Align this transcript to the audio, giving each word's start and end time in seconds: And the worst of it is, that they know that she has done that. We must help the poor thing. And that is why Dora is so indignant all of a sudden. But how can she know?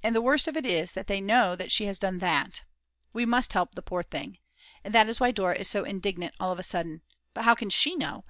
And 0.00 0.14
the 0.14 0.22
worst 0.22 0.46
of 0.46 0.56
it 0.56 0.64
is, 0.64 0.92
that 0.92 1.08
they 1.08 1.20
know 1.20 1.56
that 1.56 1.72
she 1.72 1.86
has 1.86 1.98
done 1.98 2.18
that. 2.18 2.62
We 3.12 3.26
must 3.26 3.52
help 3.52 3.74
the 3.74 3.82
poor 3.82 4.04
thing. 4.04 4.38
And 4.84 4.94
that 4.94 5.08
is 5.08 5.18
why 5.18 5.32
Dora 5.32 5.56
is 5.56 5.66
so 5.68 5.82
indignant 5.82 6.36
all 6.38 6.52
of 6.52 6.60
a 6.60 6.62
sudden. 6.62 7.02
But 7.34 7.42
how 7.46 7.56
can 7.56 7.70
she 7.70 7.96
know? 7.96 8.22